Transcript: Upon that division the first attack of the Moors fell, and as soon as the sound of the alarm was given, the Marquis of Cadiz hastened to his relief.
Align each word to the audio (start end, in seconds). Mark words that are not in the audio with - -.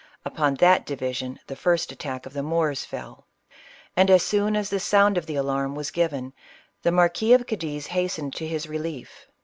Upon 0.25 0.55
that 0.55 0.83
division 0.87 1.37
the 1.45 1.55
first 1.55 1.91
attack 1.91 2.25
of 2.25 2.33
the 2.33 2.41
Moors 2.41 2.83
fell, 2.83 3.27
and 3.95 4.09
as 4.09 4.23
soon 4.23 4.55
as 4.55 4.71
the 4.71 4.79
sound 4.79 5.15
of 5.15 5.27
the 5.27 5.35
alarm 5.35 5.75
was 5.75 5.91
given, 5.91 6.33
the 6.81 6.91
Marquis 6.91 7.33
of 7.33 7.45
Cadiz 7.45 7.85
hastened 7.85 8.33
to 8.37 8.47
his 8.47 8.65
relief. 8.67 9.27